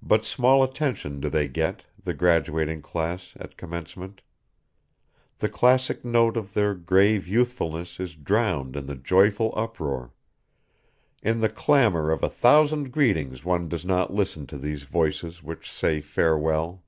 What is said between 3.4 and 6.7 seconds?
commencement. The classic note of